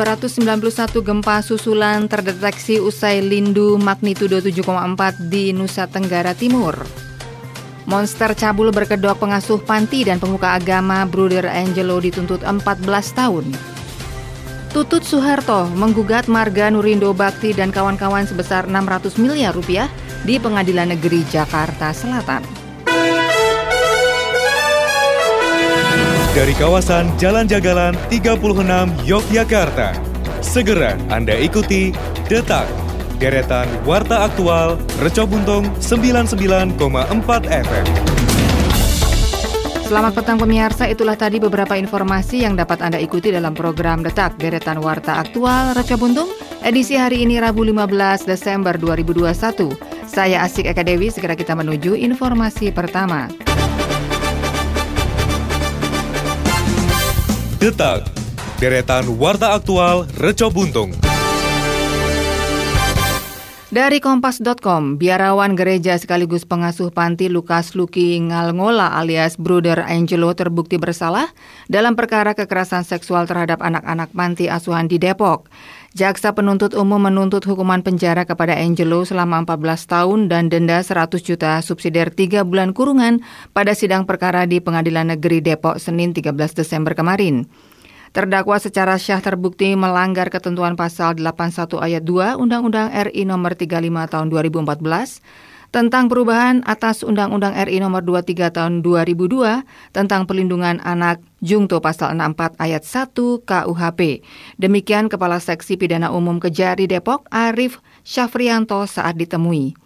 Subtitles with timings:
[0.00, 6.72] 291 gempa susulan terdeteksi usai lindu magnitudo 7,4 di Nusa Tenggara Timur.
[7.84, 12.80] Monster cabul berkedok pengasuh panti dan pemuka agama Bruder Angelo dituntut 14
[13.12, 13.52] tahun.
[14.72, 19.92] Tutut Soeharto menggugat Marga Nurindo Bakti dan kawan-kawan sebesar 600 miliar rupiah
[20.24, 22.59] di Pengadilan Negeri Jakarta Selatan.
[26.40, 28.40] Dari kawasan Jalan Jagalan 36
[29.04, 29.92] Yogyakarta,
[30.40, 31.92] segera Anda ikuti
[32.32, 32.64] Detak,
[33.20, 36.80] deretan Warta Aktual Reco Buntung 99,4
[37.44, 37.86] FM.
[39.84, 44.80] Selamat petang pemirsa, itulah tadi beberapa informasi yang dapat Anda ikuti dalam program Detak Deretan
[44.80, 46.32] Warta Aktual Reco Buntung
[46.64, 50.08] edisi hari ini Rabu 15 Desember 2021.
[50.08, 53.28] Saya Asik Eka Dewi, segera kita menuju informasi pertama.
[57.60, 58.08] Detak,
[58.56, 60.96] deretan Warta Aktual Reco Buntung.
[63.68, 71.28] Dari Kompas.com, biarawan gereja sekaligus pengasuh panti Lukas Luki Ngalngola alias Bruder Angelo terbukti bersalah
[71.68, 75.52] dalam perkara kekerasan seksual terhadap anak-anak panti asuhan di Depok.
[75.90, 81.58] Jaksa penuntut umum menuntut hukuman penjara kepada Angelo selama 14 tahun dan denda 100 juta
[81.66, 87.50] subsidiar 3 bulan kurungan pada sidang perkara di Pengadilan Negeri Depok Senin 13 Desember kemarin.
[88.14, 94.26] Terdakwa secara syah terbukti melanggar ketentuan pasal 81 ayat 2 Undang-Undang RI nomor 35 tahun
[94.30, 99.62] 2014 tentang perubahan atas Undang-Undang RI nomor 23 tahun 2002
[99.94, 103.14] tentang pelindungan anak Jungto pasal 64 ayat 1
[103.46, 104.26] KUHP.
[104.58, 109.78] Demikian Kepala Seksi Pidana Umum Kejari Depok Arif Syafrianto saat ditemui.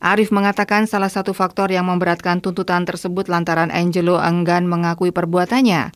[0.00, 5.92] Arif mengatakan salah satu faktor yang memberatkan tuntutan tersebut lantaran Angelo enggan mengakui perbuatannya.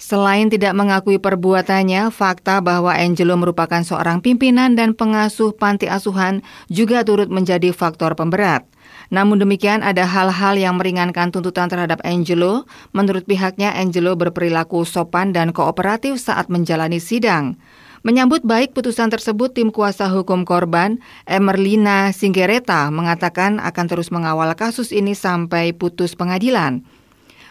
[0.00, 6.40] Selain tidak mengakui perbuatannya, fakta bahwa Angelo merupakan seorang pimpinan dan pengasuh panti asuhan
[6.72, 8.64] juga turut menjadi faktor pemberat.
[9.10, 12.64] Namun demikian ada hal-hal yang meringankan tuntutan terhadap Angelo.
[12.94, 17.58] Menurut pihaknya, Angelo berperilaku sopan dan kooperatif saat menjalani sidang.
[18.00, 20.96] Menyambut baik putusan tersebut, tim kuasa hukum korban,
[21.28, 26.80] Emerlina Singgereta, mengatakan akan terus mengawal kasus ini sampai putus pengadilan.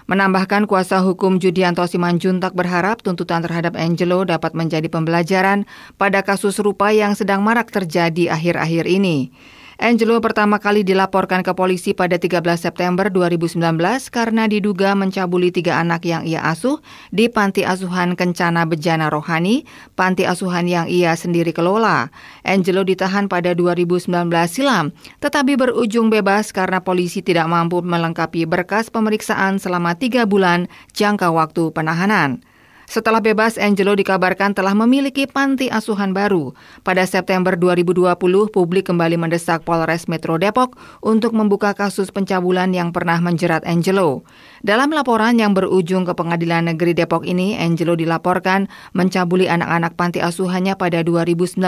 [0.09, 5.69] Menambahkan kuasa hukum Judianto Simanjuntak berharap tuntutan terhadap Angelo dapat menjadi pembelajaran
[6.01, 9.29] pada kasus serupa yang sedang marak terjadi akhir-akhir ini.
[9.79, 13.63] Angelo pertama kali dilaporkan ke polisi pada 13 September 2019
[14.11, 16.83] karena diduga mencabuli tiga anak yang ia asuh
[17.15, 19.63] di Panti Asuhan Kencana Bejana Rohani,
[19.95, 22.11] panti asuhan yang ia sendiri kelola.
[22.43, 24.11] Angelo ditahan pada 2019
[24.51, 24.91] silam,
[25.23, 31.71] tetapi berujung bebas karena polisi tidak mampu melengkapi berkas pemeriksaan selama tiga bulan jangka waktu
[31.71, 32.43] penahanan.
[32.89, 36.57] Setelah bebas, Angelo dikabarkan telah memiliki panti asuhan baru.
[36.81, 38.17] Pada September 2020,
[38.49, 40.73] publik kembali mendesak Polres Metro Depok
[41.05, 44.25] untuk membuka kasus pencabulan yang pernah menjerat Angelo.
[44.65, 48.65] Dalam laporan yang berujung ke Pengadilan Negeri Depok ini, Angelo dilaporkan
[48.97, 51.61] mencabuli anak-anak panti asuhannya pada 2019.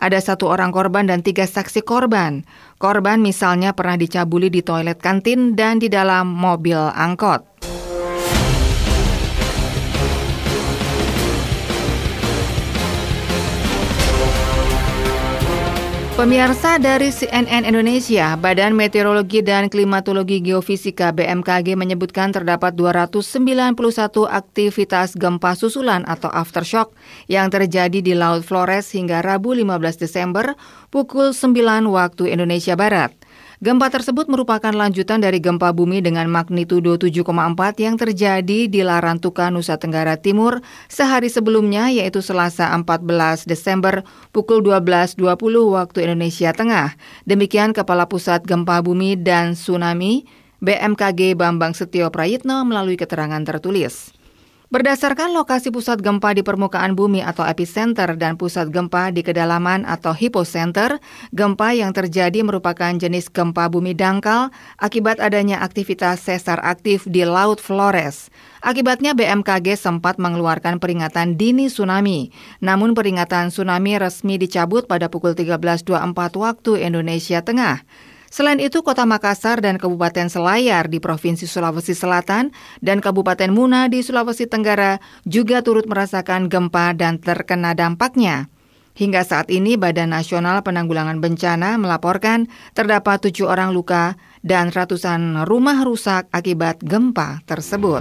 [0.00, 2.48] Ada satu orang korban dan tiga saksi korban.
[2.80, 7.71] Korban misalnya pernah dicabuli di toilet kantin dan di dalam mobil angkot.
[16.22, 23.74] Pemirsa dari CNN Indonesia, Badan Meteorologi dan Klimatologi Geofisika BMKG menyebutkan terdapat 291
[24.30, 26.94] aktivitas gempa susulan atau aftershock
[27.26, 30.54] yang terjadi di Laut Flores hingga Rabu 15 Desember
[30.94, 33.10] pukul 9 waktu Indonesia Barat.
[33.62, 39.78] Gempa tersebut merupakan lanjutan dari gempa bumi dengan magnitudo 7,4 yang terjadi di Larantuka, Nusa
[39.78, 40.58] Tenggara Timur
[40.90, 44.02] sehari sebelumnya yaitu Selasa 14 Desember
[44.34, 45.14] pukul 12.20
[45.78, 46.98] waktu Indonesia Tengah.
[47.22, 50.26] Demikian Kepala Pusat Gempa Bumi dan Tsunami
[50.58, 54.10] BMKG Bambang Setio Prayitno melalui keterangan tertulis.
[54.72, 60.16] Berdasarkan lokasi pusat gempa di permukaan bumi atau epicenter dan pusat gempa di kedalaman atau
[60.16, 60.96] hypocenter,
[61.28, 64.48] gempa yang terjadi merupakan jenis gempa bumi dangkal
[64.80, 68.32] akibat adanya aktivitas sesar aktif di Laut Flores.
[68.64, 72.32] Akibatnya BMKG sempat mengeluarkan peringatan dini tsunami.
[72.64, 75.84] Namun peringatan tsunami resmi dicabut pada pukul 13.24
[76.40, 77.84] waktu Indonesia Tengah.
[78.32, 82.48] Selain itu, Kota Makassar dan Kabupaten Selayar di Provinsi Sulawesi Selatan
[82.80, 88.48] dan Kabupaten Muna di Sulawesi Tenggara juga turut merasakan gempa dan terkena dampaknya.
[88.96, 95.84] Hingga saat ini, Badan Nasional Penanggulangan Bencana melaporkan terdapat tujuh orang luka dan ratusan rumah
[95.84, 98.00] rusak akibat gempa tersebut.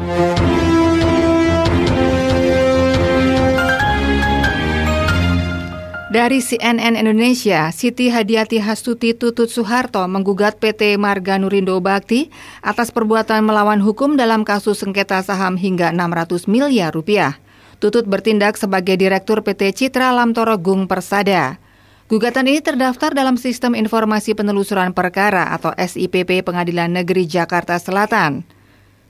[6.12, 12.28] Dari CNN Indonesia, Siti Hadiati Hastuti Tutut Soeharto menggugat PT Marga Nurindo Bakti
[12.60, 17.40] atas perbuatan melawan hukum dalam kasus sengketa saham hingga 600 miliar rupiah.
[17.80, 21.63] Tutut bertindak sebagai Direktur PT Citra Lamtoro Gung Persada.
[22.12, 28.44] Gugatan ini terdaftar dalam Sistem Informasi Penelusuran Perkara atau SIPP Pengadilan Negeri Jakarta Selatan.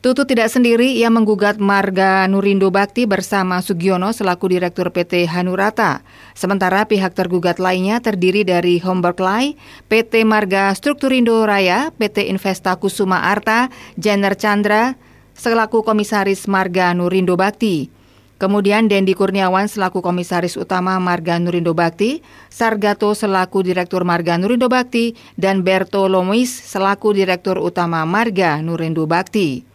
[0.01, 6.01] Tutut tidak sendiri, ia menggugat Marga Nurindo Bakti bersama Sugiono selaku Direktur PT Hanurata.
[6.33, 9.53] Sementara pihak tergugat lainnya terdiri dari Homberklay,
[9.93, 14.97] PT Marga Strukturindo Raya, PT Investa Kusuma Arta, Jenner Chandra,
[15.37, 17.93] selaku Komisaris Marga Nurindo Bakti.
[18.41, 25.13] Kemudian Dendi Kurniawan selaku Komisaris Utama Marga Nurindo Bakti, Sargato selaku Direktur Marga Nurindo Bakti,
[25.37, 29.69] dan Berto Lomuis selaku Direktur Utama Marga Nurindo Bakti.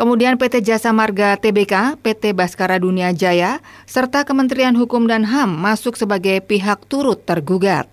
[0.00, 5.92] Kemudian PT Jasa Marga TBK, PT Baskara Dunia Jaya, serta Kementerian Hukum dan HAM masuk
[5.92, 7.84] sebagai pihak turut tergugat.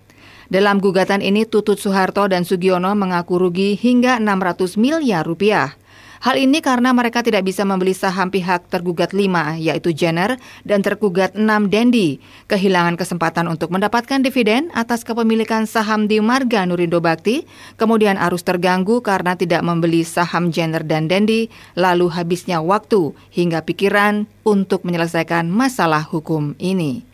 [0.48, 5.76] Dalam gugatan ini Tutut Soeharto dan Sugiono mengaku rugi hingga 600 miliar rupiah.
[6.18, 10.34] Hal ini karena mereka tidak bisa membeli saham pihak tergugat lima, yaitu Jenner,
[10.66, 12.18] dan tergugat enam Dendi,
[12.50, 17.46] kehilangan kesempatan untuk mendapatkan dividen atas kepemilikan saham di Marga Nurindo Bakti,
[17.78, 21.46] kemudian arus terganggu karena tidak membeli saham Jenner dan Dendi,
[21.78, 27.06] lalu habisnya waktu hingga pikiran untuk menyelesaikan masalah hukum ini.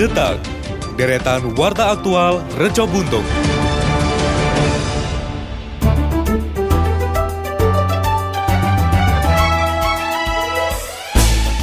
[0.00, 0.40] Detak,
[0.96, 3.61] deretan Warta Aktual Rejo Buntung.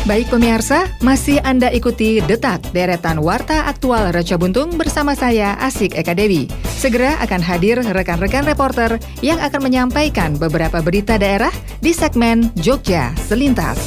[0.10, 6.18] Baik pemirsa, masih Anda ikuti Detak Deretan Warta Aktual Raja Buntung bersama saya Asik Eka
[6.18, 6.50] Dewi.
[6.66, 13.78] Segera akan hadir rekan-rekan reporter yang akan menyampaikan beberapa berita daerah di segmen Jogja Selintas.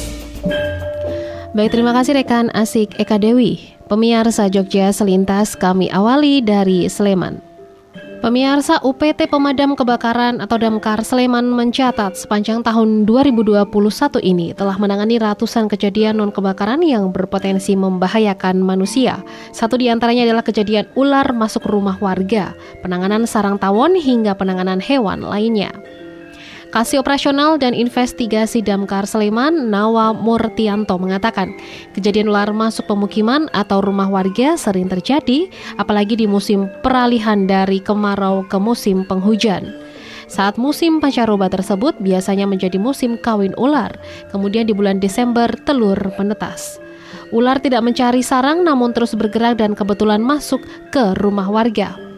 [1.51, 3.75] Baik, terima kasih rekan Asik Eka Dewi.
[3.91, 7.52] Pemirsa Jogja Selintas kami awali dari Sleman.
[8.23, 13.67] Pemirsa UPT Pemadam Kebakaran atau Damkar Sleman mencatat sepanjang tahun 2021
[14.23, 19.19] ini telah menangani ratusan kejadian non kebakaran yang berpotensi membahayakan manusia.
[19.51, 25.19] Satu di antaranya adalah kejadian ular masuk rumah warga, penanganan sarang tawon hingga penanganan hewan
[25.19, 25.75] lainnya.
[26.73, 31.53] Kasih Operasional dan Investigasi Damkar Sleman, Nawa Murtianto mengatakan,
[31.93, 38.41] kejadian ular masuk pemukiman atau rumah warga sering terjadi, apalagi di musim peralihan dari kemarau
[38.49, 39.69] ke musim penghujan.
[40.25, 43.93] Saat musim pancaroba tersebut biasanya menjadi musim kawin ular,
[44.33, 46.81] kemudian di bulan Desember telur menetas.
[47.29, 52.12] Ular tidak mencari sarang namun terus bergerak dan kebetulan masuk ke rumah warga.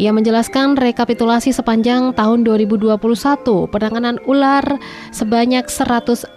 [0.00, 2.96] Ia menjelaskan rekapitulasi sepanjang tahun 2021
[3.68, 4.64] penanganan ular
[5.12, 6.32] sebanyak 104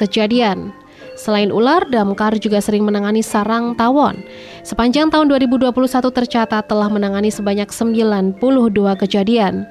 [0.00, 0.72] kejadian.
[1.12, 4.24] Selain ular, damkar juga sering menangani sarang tawon.
[4.64, 5.68] Sepanjang tahun 2021
[6.16, 8.40] tercatat telah menangani sebanyak 92
[8.96, 9.68] kejadian.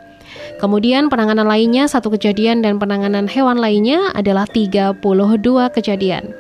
[0.62, 5.02] Kemudian penanganan lainnya satu kejadian dan penanganan hewan lainnya adalah 32
[5.74, 6.38] kejadian.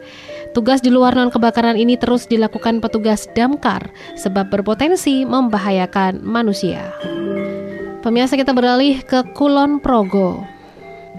[0.54, 6.94] Tugas di luar non kebakaran ini terus dilakukan petugas damkar sebab berpotensi membahayakan manusia.
[8.06, 10.46] Pemirsa kita beralih ke Kulon Progo.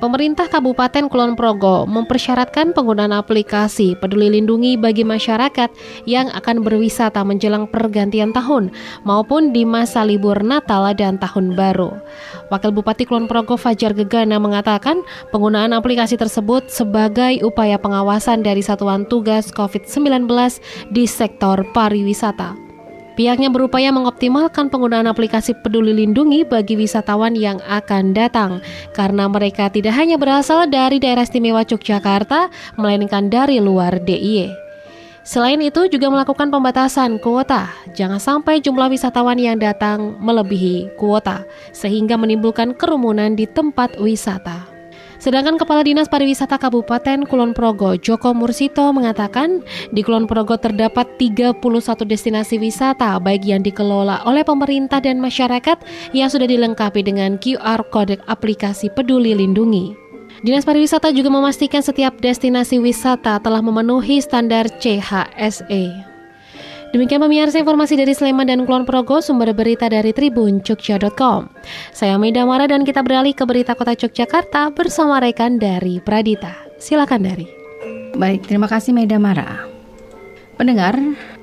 [0.02, 5.70] Pemerintah Kabupaten Kulon Progo mempersyaratkan penggunaan aplikasi Peduli Lindungi bagi masyarakat
[6.02, 8.74] yang akan berwisata menjelang pergantian tahun
[9.06, 11.94] maupun di masa libur Natal dan Tahun Baru.
[12.50, 14.98] Wakil Bupati Kulon Progo Fajar Gegana mengatakan
[15.30, 20.26] penggunaan aplikasi tersebut sebagai upaya pengawasan dari Satuan Tugas COVID-19
[20.90, 22.73] di sektor pariwisata.
[23.14, 28.59] Pihaknya berupaya mengoptimalkan penggunaan aplikasi Peduli Lindungi bagi wisatawan yang akan datang
[28.90, 34.50] karena mereka tidak hanya berasal dari daerah istimewa Yogyakarta melainkan dari luar DIY.
[35.25, 42.21] Selain itu juga melakukan pembatasan kuota, jangan sampai jumlah wisatawan yang datang melebihi kuota sehingga
[42.21, 44.73] menimbulkan kerumunan di tempat wisata.
[45.18, 49.62] Sedangkan Kepala Dinas Pariwisata Kabupaten Kulon Progo, Joko Mursito mengatakan,
[49.94, 51.59] di Kulon Progo terdapat 31
[52.06, 55.80] destinasi wisata baik yang dikelola oleh pemerintah dan masyarakat
[56.12, 59.97] yang sudah dilengkapi dengan QR Code aplikasi Peduli Lindungi.
[60.44, 66.13] Dinas Pariwisata juga memastikan setiap destinasi wisata telah memenuhi standar CHSE.
[66.94, 71.50] Demikian pemirsa informasi dari Sleman dan Kulon Progo, sumber berita dari Tribun Jogja.com.
[71.90, 76.54] Saya Meda Mara dan kita beralih ke berita kota Yogyakarta bersama rekan dari Pradita.
[76.78, 77.50] Silakan dari.
[78.14, 79.66] Baik, terima kasih Meda Mara.
[80.54, 80.94] Pendengar,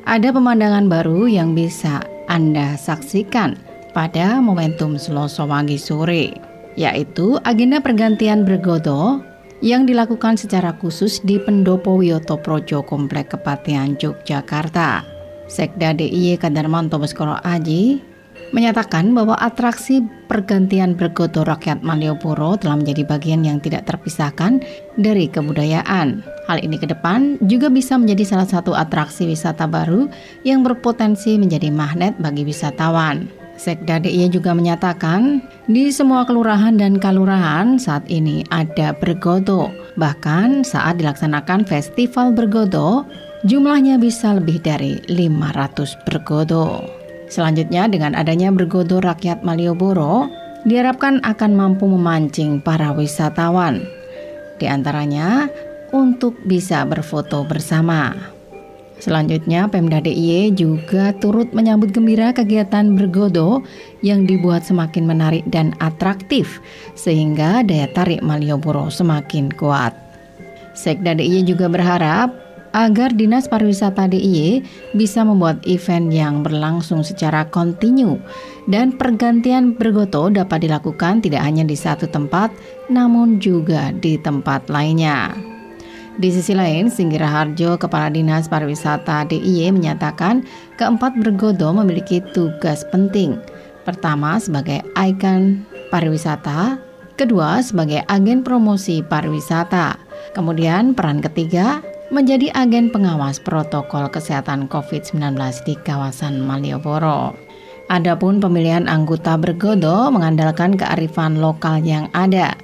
[0.08, 2.00] ada pemandangan baru yang bisa
[2.32, 3.60] Anda saksikan
[3.92, 6.32] pada momentum Selasa pagi sore,
[6.80, 9.20] yaitu agenda pergantian bergodo
[9.60, 15.11] yang dilakukan secara khusus di Pendopo Wiyoto Projo Komplek Kepatian Yogyakarta.
[15.52, 18.00] Sekda DIY Kadarmanto Baskoro Aji
[18.56, 20.00] menyatakan bahwa atraksi
[20.32, 24.64] pergantian bergodo rakyat Malioboro telah menjadi bagian yang tidak terpisahkan
[24.96, 26.24] dari kebudayaan.
[26.48, 30.08] Hal ini ke depan juga bisa menjadi salah satu atraksi wisata baru
[30.48, 33.28] yang berpotensi menjadi magnet bagi wisatawan.
[33.60, 39.70] Sekda DIY juga menyatakan di semua kelurahan dan kalurahan saat ini ada bergodo.
[40.00, 43.06] Bahkan saat dilaksanakan festival bergodo,
[43.42, 46.86] Jumlahnya bisa lebih dari 500 bergodo.
[47.26, 50.30] Selanjutnya dengan adanya bergodo rakyat Malioboro,
[50.62, 53.82] diharapkan akan mampu memancing para wisatawan.
[54.62, 55.50] Di antaranya
[55.90, 58.14] untuk bisa berfoto bersama.
[59.02, 63.66] Selanjutnya, Pemda DIY juga turut menyambut gembira kegiatan bergodo
[64.06, 66.62] yang dibuat semakin menarik dan atraktif
[66.94, 69.98] sehingga daya tarik Malioboro semakin kuat.
[70.78, 74.64] Sekda DIY juga berharap agar Dinas Pariwisata DIY
[74.96, 78.20] bisa membuat event yang berlangsung secara kontinu
[78.68, 82.52] dan pergantian bergoto dapat dilakukan tidak hanya di satu tempat
[82.88, 85.36] namun juga di tempat lainnya.
[86.20, 90.44] Di sisi lain, Singgira Harjo, Kepala Dinas Pariwisata DIY menyatakan
[90.76, 93.40] keempat bergodo memiliki tugas penting.
[93.88, 96.78] Pertama, sebagai ikon pariwisata,
[97.16, 99.98] kedua sebagai agen promosi pariwisata.
[100.38, 105.32] Kemudian peran ketiga menjadi agen pengawas protokol kesehatan COVID-19
[105.64, 107.32] di kawasan Malioboro.
[107.88, 112.56] Adapun pemilihan anggota bergodo mengandalkan kearifan lokal yang ada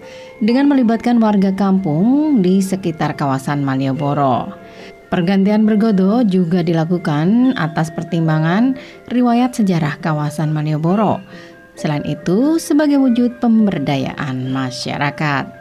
[0.43, 4.51] dengan melibatkan warga kampung di sekitar kawasan Malioboro.
[5.07, 8.75] Pergantian bergodo juga dilakukan atas pertimbangan
[9.07, 11.23] riwayat sejarah kawasan Malioboro.
[11.79, 15.56] Selain itu, sebagai wujud pemberdayaan masyarakat.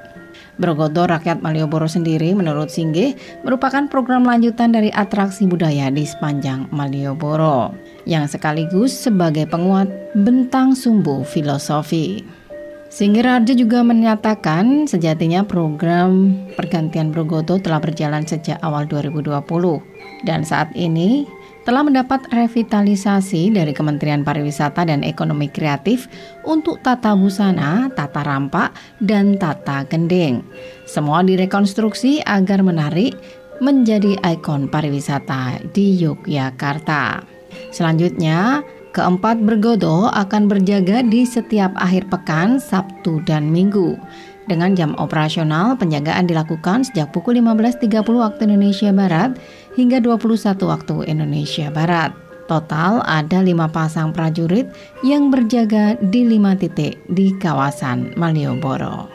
[0.57, 3.13] Bergodo Rakyat Malioboro sendiri menurut Singgih
[3.45, 7.77] merupakan program lanjutan dari atraksi budaya di sepanjang Malioboro
[8.09, 12.25] yang sekaligus sebagai penguat bentang sumbu filosofi.
[12.87, 19.43] Singgih Raja juga menyatakan sejatinya program pergantian Bergodo telah berjalan sejak awal 2020
[20.25, 21.27] dan saat ini
[21.67, 26.07] telah mendapat revitalisasi dari Kementerian Pariwisata dan Ekonomi Kreatif
[26.47, 28.71] untuk tata busana, tata rampak,
[29.03, 30.47] dan tata gending.
[30.87, 33.19] Semua direkonstruksi agar menarik
[33.59, 37.27] menjadi ikon pariwisata di Yogyakarta.
[37.75, 38.63] Selanjutnya,
[38.95, 43.99] keempat bergodo akan berjaga di setiap akhir pekan, Sabtu dan Minggu.
[44.47, 49.35] Dengan jam operasional, penjagaan dilakukan sejak pukul 15.30 waktu Indonesia Barat
[49.77, 52.17] hingga 21 waktu Indonesia Barat.
[52.47, 54.71] Total ada lima pasang prajurit
[55.03, 59.11] yang berjaga di lima titik di kawasan Malioboro.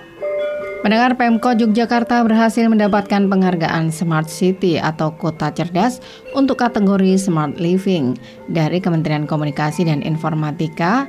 [0.82, 6.02] Pendengar Pemko Yogyakarta berhasil mendapatkan penghargaan Smart City atau Kota Cerdas
[6.34, 8.18] untuk kategori Smart Living
[8.50, 11.06] dari Kementerian Komunikasi dan Informatika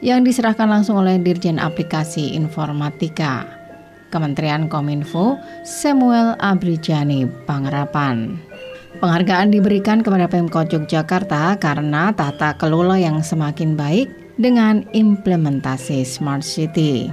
[0.00, 3.44] yang diserahkan langsung oleh Dirjen Aplikasi Informatika.
[4.10, 8.49] Kementerian Kominfo Samuel Abrijani Pangerapan.
[9.00, 17.08] Penghargaan diberikan kepada Pemkot Yogyakarta karena tata kelola yang semakin baik dengan implementasi Smart City.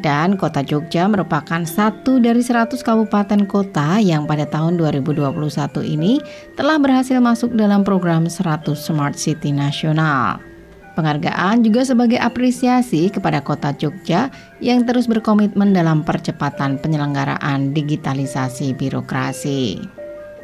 [0.00, 5.36] Dan kota Jogja merupakan satu dari 100 kabupaten kota yang pada tahun 2021
[5.84, 6.24] ini
[6.56, 10.40] telah berhasil masuk dalam program 100 Smart City Nasional.
[10.96, 14.32] Penghargaan juga sebagai apresiasi kepada Kota Jogja
[14.64, 19.84] yang terus berkomitmen dalam percepatan penyelenggaraan digitalisasi birokrasi.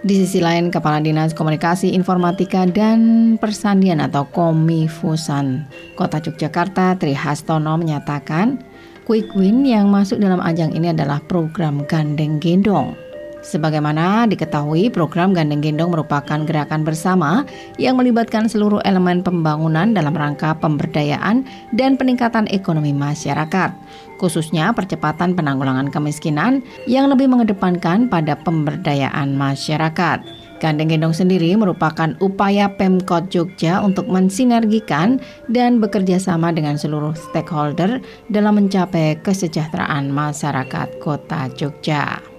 [0.02, 5.62] Di sisi lain, Kepala Dinas Komunikasi Informatika dan Persandian atau Komifusan
[5.94, 8.59] Kota Yogyakarta Tri Hastono menyatakan,
[9.06, 12.99] Quick Win yang masuk dalam ajang ini adalah program gandeng gendong
[13.42, 17.42] Sebagaimana diketahui, program Gandeng Gendong merupakan gerakan bersama
[17.75, 21.42] yang melibatkan seluruh elemen pembangunan dalam rangka pemberdayaan
[21.75, 23.75] dan peningkatan ekonomi masyarakat,
[24.22, 30.22] khususnya percepatan penanggulangan kemiskinan yang lebih mengedepankan pada pemberdayaan masyarakat.
[30.62, 35.18] Gandeng Gendong sendiri merupakan upaya Pemkot Jogja untuk mensinergikan
[35.50, 37.99] dan bekerja sama dengan seluruh stakeholder
[38.30, 42.31] dalam mencapai kesejahteraan masyarakat Kota Jogja.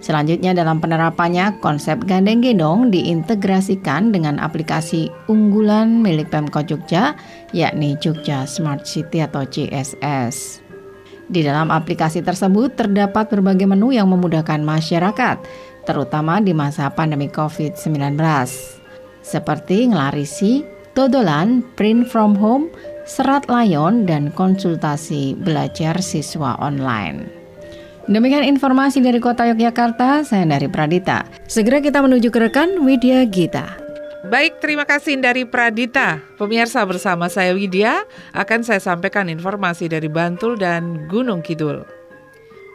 [0.00, 7.12] Selanjutnya dalam penerapannya, konsep gandeng gendong diintegrasikan dengan aplikasi unggulan milik Pemkot Jogja,
[7.52, 10.64] yakni Jogja Smart City atau CSS.
[11.30, 15.36] Di dalam aplikasi tersebut terdapat berbagai menu yang memudahkan masyarakat,
[15.84, 18.16] terutama di masa pandemi COVID-19,
[19.20, 20.64] seperti ngelarisi,
[20.96, 22.72] dodolan, print from home,
[23.04, 27.39] serat layon, dan konsultasi belajar siswa online.
[28.10, 31.22] Demikian informasi dari Kota Yogyakarta, saya dari Pradita.
[31.46, 33.78] Segera kita menuju ke rekan Widya Gita.
[34.26, 36.18] Baik, terima kasih dari Pradita.
[36.34, 38.02] Pemirsa bersama saya Widya
[38.34, 41.86] akan saya sampaikan informasi dari Bantul dan Gunung Kidul.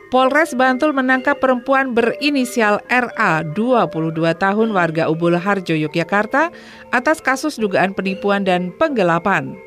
[0.08, 6.48] Polres Bantul menangkap perempuan berinisial RA 22 tahun warga Ubul Harjo Yogyakarta
[6.96, 9.60] atas kasus dugaan penipuan dan penggelapan.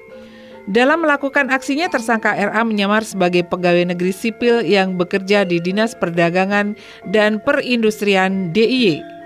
[0.69, 6.77] Dalam melakukan aksinya, tersangka RA menyamar sebagai pegawai negeri sipil yang bekerja di Dinas Perdagangan
[7.09, 9.19] dan Perindustrian DIY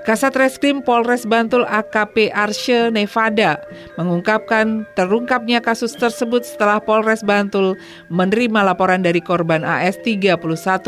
[0.00, 3.60] Kasat Reskrim Polres Bantul AKP Arsye Nevada
[4.00, 7.76] mengungkapkan terungkapnya kasus tersebut setelah Polres Bantul
[8.08, 10.40] menerima laporan dari korban AS 31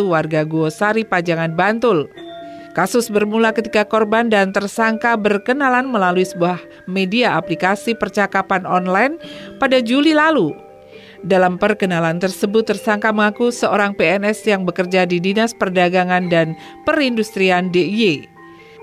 [0.09, 2.09] warga Guosari Pajangan Bantul.
[2.73, 6.57] Kasus bermula ketika korban dan tersangka berkenalan melalui sebuah
[6.89, 9.21] media aplikasi percakapan online
[9.61, 10.57] pada Juli lalu.
[11.23, 18.27] Dalam perkenalan tersebut, tersangka mengaku seorang PNS yang bekerja di Dinas Perdagangan dan Perindustrian DIY.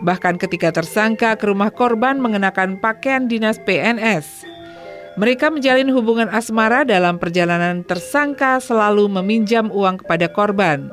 [0.06, 4.48] Bahkan ketika tersangka ke rumah korban mengenakan pakaian dinas PNS.
[5.20, 10.88] Mereka menjalin hubungan asmara dalam perjalanan tersangka selalu meminjam uang kepada korban.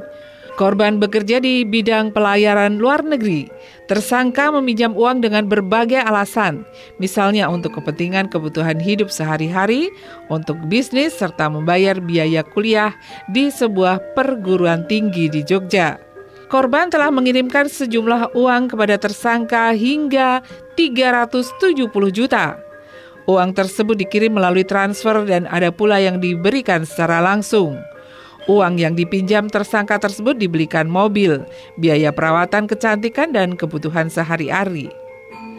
[0.56, 3.44] Korban bekerja di bidang pelayaran luar negeri.
[3.92, 6.64] Tersangka meminjam uang dengan berbagai alasan,
[6.96, 9.92] misalnya untuk kepentingan kebutuhan hidup sehari-hari,
[10.32, 12.96] untuk bisnis, serta membayar biaya kuliah
[13.28, 16.00] di sebuah perguruan tinggi di Jogja.
[16.48, 20.40] Korban telah mengirimkan sejumlah uang kepada tersangka hingga
[20.80, 22.56] 370 juta.
[23.28, 27.76] Uang tersebut dikirim melalui transfer dan ada pula yang diberikan secara langsung.
[28.46, 31.42] Uang yang dipinjam tersangka tersebut dibelikan mobil,
[31.82, 34.86] biaya perawatan kecantikan dan kebutuhan sehari-hari.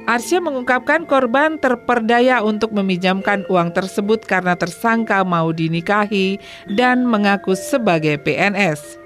[0.07, 6.39] Arsya mengungkapkan korban terperdaya untuk meminjamkan uang tersebut karena tersangka mau dinikahi
[6.79, 9.03] dan mengaku sebagai PNS.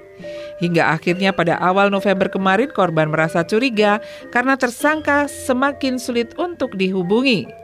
[0.62, 3.98] Hingga akhirnya pada awal November kemarin korban merasa curiga
[4.30, 7.61] karena tersangka semakin sulit untuk dihubungi.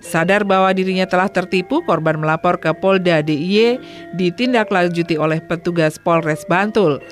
[0.00, 3.78] Sadar bahwa dirinya telah tertipu, korban melapor ke Polda DIY
[4.16, 7.04] ditindaklanjuti oleh petugas Polres Bantul.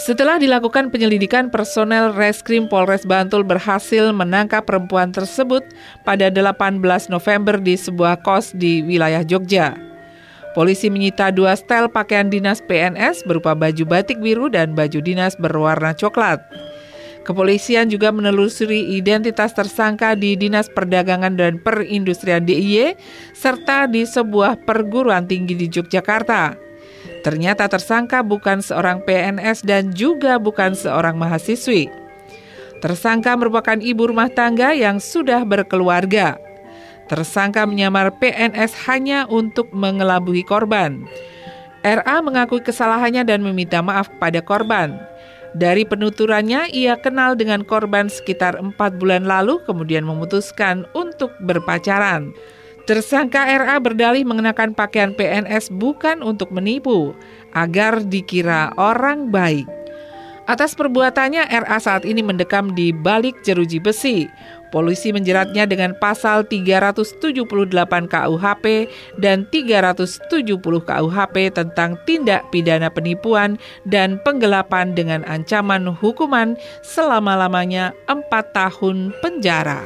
[0.00, 5.60] Setelah dilakukan penyelidikan, personel Reskrim Polres Bantul berhasil menangkap perempuan tersebut
[6.08, 9.76] pada 18 November di sebuah kos di wilayah Jogja.
[10.56, 15.94] Polisi menyita dua setel pakaian dinas PNS berupa baju batik biru dan baju dinas berwarna
[15.94, 16.42] coklat.
[17.20, 22.96] Kepolisian juga menelusuri identitas tersangka di Dinas Perdagangan dan Perindustrian DIY
[23.36, 26.56] serta di sebuah perguruan tinggi di Yogyakarta.
[27.20, 31.92] Ternyata tersangka bukan seorang PNS dan juga bukan seorang mahasiswi.
[32.80, 36.40] Tersangka merupakan ibu rumah tangga yang sudah berkeluarga.
[37.12, 41.04] Tersangka menyamar PNS hanya untuk mengelabui korban.
[41.84, 44.96] RA mengakui kesalahannya dan meminta maaf kepada korban.
[45.58, 52.30] Dari penuturannya, ia kenal dengan korban sekitar empat bulan lalu, kemudian memutuskan untuk berpacaran.
[52.86, 57.14] Tersangka RA berdalih mengenakan pakaian PNS bukan untuk menipu,
[57.54, 59.66] agar dikira orang baik.
[60.50, 64.26] Atas perbuatannya, RA saat ini mendekam di balik jeruji besi.
[64.70, 67.18] Polisi menjeratnya dengan pasal 378
[68.06, 68.86] KUHP
[69.18, 76.54] dan 370 KUHP tentang tindak pidana penipuan dan penggelapan dengan ancaman hukuman
[76.86, 79.82] selama-lamanya 4 tahun penjara.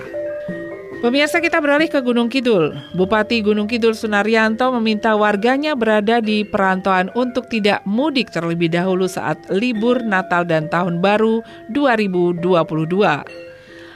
[1.04, 2.72] Pemirsa kita beralih ke Gunung Kidul.
[2.96, 9.36] Bupati Gunung Kidul Sunaryanto meminta warganya berada di perantauan untuk tidak mudik terlebih dahulu saat
[9.52, 11.44] libur Natal dan Tahun Baru
[11.76, 13.44] 2022.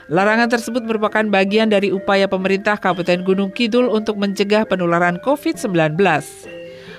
[0.09, 6.01] Larangan tersebut merupakan bagian dari upaya pemerintah Kabupaten Gunung Kidul untuk mencegah penularan COVID-19.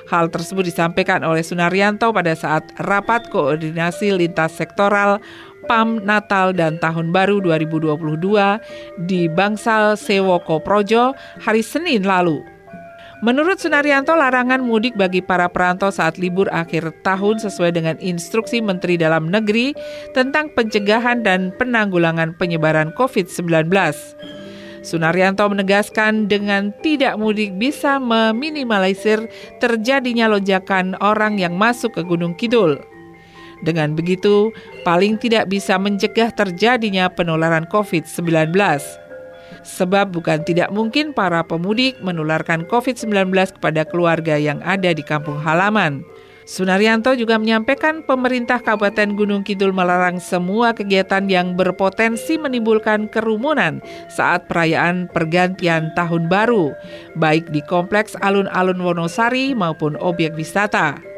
[0.07, 5.19] Hal tersebut disampaikan oleh Sunaryanto pada saat rapat koordinasi lintas sektoral
[5.67, 7.99] PAM Natal dan Tahun Baru 2022
[9.11, 11.11] di Bangsal Sewoko Projo
[11.43, 12.60] hari Senin lalu.
[13.21, 18.97] Menurut Sunaryanto, larangan mudik bagi para perantau saat libur akhir tahun sesuai dengan instruksi Menteri
[18.97, 19.77] Dalam Negeri
[20.17, 23.69] tentang pencegahan dan penanggulangan penyebaran COVID-19.
[24.81, 29.29] Sunaryanto menegaskan dengan tidak mudik bisa meminimalisir
[29.61, 32.81] terjadinya lonjakan orang yang masuk ke Gunung Kidul.
[33.61, 34.49] Dengan begitu,
[34.81, 38.57] paling tidak bisa mencegah terjadinya penularan COVID-19
[39.63, 46.07] sebab bukan tidak mungkin para pemudik menularkan COVID-19 kepada keluarga yang ada di kampung halaman.
[46.51, 53.79] Sunaryanto juga menyampaikan pemerintah Kabupaten Gunung Kidul melarang semua kegiatan yang berpotensi menimbulkan kerumunan
[54.11, 56.75] saat perayaan pergantian tahun baru,
[57.15, 61.10] baik di kompleks alun-alun Wonosari maupun objek wisata.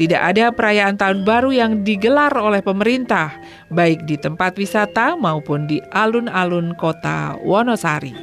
[0.00, 3.36] Tidak ada perayaan tahun baru yang digelar oleh pemerintah,
[3.68, 8.16] baik di tempat wisata maupun di alun-alun kota Wonosari.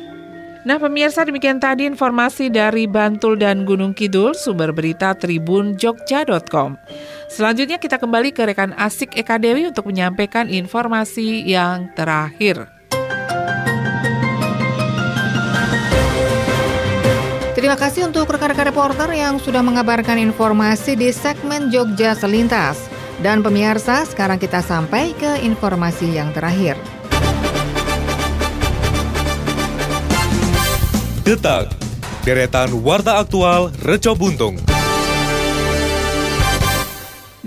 [0.66, 6.82] Nah pemirsa demikian tadi informasi dari Bantul dan Gunung Kidul, sumber berita Tribun Jogja.com.
[7.30, 12.77] Selanjutnya kita kembali ke rekan Asik Eka Dewi untuk menyampaikan informasi yang terakhir.
[17.58, 22.78] Terima kasih untuk rekan-rekan reporter yang sudah mengabarkan informasi di segmen Jogja Selintas.
[23.18, 26.78] Dan pemirsa, sekarang kita sampai ke informasi yang terakhir.
[31.26, 31.74] Detak,
[32.22, 34.77] deretan warta aktual Reco Buntung.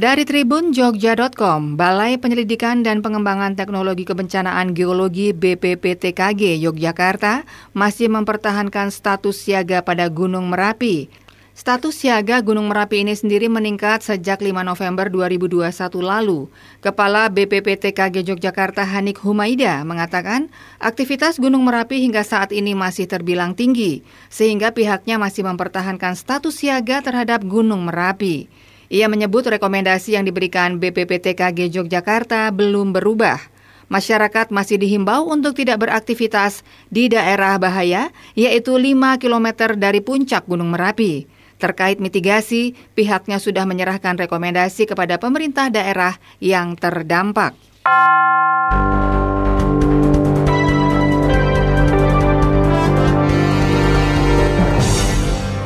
[0.01, 7.45] Dari Tribun Jogja.com, Balai Penyelidikan dan Pengembangan Teknologi Kebencanaan Geologi BPPTKG Yogyakarta
[7.77, 11.13] masih mempertahankan status siaga pada Gunung Merapi.
[11.53, 15.69] Status siaga Gunung Merapi ini sendiri meningkat sejak 5 November 2021
[16.01, 16.49] lalu.
[16.81, 20.49] Kepala BPPTKG Yogyakarta Hanik Humaida mengatakan
[20.81, 24.01] aktivitas Gunung Merapi hingga saat ini masih terbilang tinggi,
[24.33, 28.49] sehingga pihaknya masih mempertahankan status siaga terhadap Gunung Merapi.
[28.91, 33.39] Ia menyebut rekomendasi yang diberikan BPPTKG Yogyakarta belum berubah.
[33.87, 40.75] Masyarakat masih dihimbau untuk tidak beraktivitas di daerah bahaya, yaitu 5 km dari puncak Gunung
[40.75, 41.31] Merapi.
[41.63, 47.55] Terkait mitigasi, pihaknya sudah menyerahkan rekomendasi kepada pemerintah daerah yang terdampak.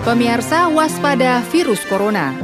[0.04, 2.43] Pemirsa waspada virus corona.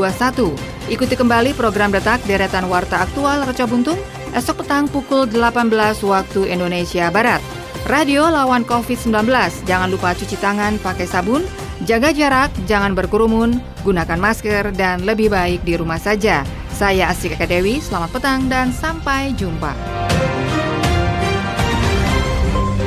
[0.87, 3.99] Ikuti kembali program Detak deretan Warta Aktual Reca Buntung
[4.31, 5.75] esok petang pukul 18
[6.07, 7.43] waktu Indonesia Barat.
[7.83, 9.27] Radio lawan COVID-19,
[9.67, 11.43] jangan lupa cuci tangan pakai sabun,
[11.83, 16.47] jaga jarak, jangan berkerumun, gunakan masker, dan lebih baik di rumah saja.
[16.71, 19.75] Saya Asik Eka Dewi, selamat petang dan sampai jumpa.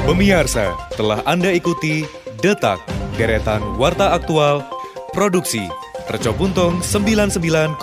[0.05, 2.05] Pemirsa, telah Anda ikuti
[2.45, 2.77] Detak,
[3.17, 4.61] Deretan Warta Aktual,
[5.17, 5.65] Produksi,
[6.13, 7.81] Reco Buntung 99,4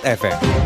[0.00, 0.59] FM.